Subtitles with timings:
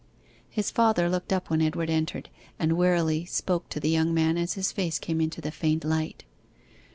[0.49, 4.53] His father looked up when Edward entered, and wearily spoke to the young man as
[4.55, 6.23] his face came into the faint light.